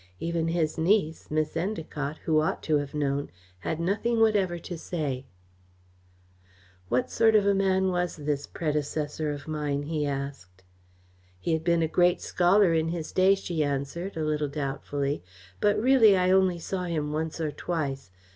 Even 0.19 0.47
his 0.47 0.79
niece, 0.79 1.29
Miss 1.29 1.53
Endacott, 1.55 2.17
who 2.25 2.39
ought 2.41 2.63
to 2.63 2.77
have 2.79 2.95
known, 2.95 3.29
had 3.59 3.79
nothing 3.79 4.19
whatever 4.19 4.57
to 4.57 4.75
say." 4.75 5.27
"What 6.89 7.11
sort 7.11 7.35
of 7.35 7.45
a 7.45 7.53
man 7.53 7.89
was 7.89 8.15
this 8.15 8.47
predecessor 8.47 9.31
of 9.31 9.47
mine?" 9.47 9.83
he 9.83 10.07
asked. 10.07 10.63
"He 11.39 11.53
had 11.53 11.63
been 11.63 11.83
a 11.83 11.87
great 11.87 12.19
scholar 12.19 12.73
in 12.73 12.87
his 12.87 13.11
day," 13.11 13.35
she 13.35 13.63
answered, 13.63 14.17
a 14.17 14.25
little 14.25 14.49
doubtfully, 14.49 15.21
"but 15.59 15.77
really 15.79 16.17
I 16.17 16.31
only 16.31 16.57
saw 16.57 16.85
him 16.85 17.13
once 17.13 17.39
or 17.39 17.51
twice. 17.51 18.09